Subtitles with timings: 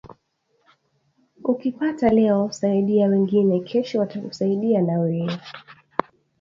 [1.43, 5.29] Ukipata leo saidia wengine kesho watakusaidia na weye